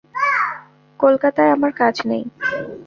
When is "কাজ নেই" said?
1.81-2.23